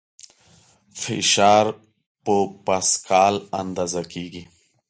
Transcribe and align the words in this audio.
فشار 1.01 1.65
په 2.23 2.35
پاسکال 2.65 3.35
کې 3.39 3.45
اندازه 3.61 4.01
کېږي. 4.13 4.43